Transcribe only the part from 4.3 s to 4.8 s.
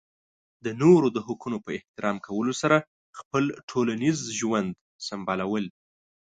ژوند